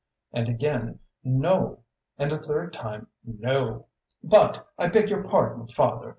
[0.33, 1.81] and again: "No!"
[2.17, 3.85] and a third time: "No!"
[4.23, 6.09] "But I beg your pardon, father!"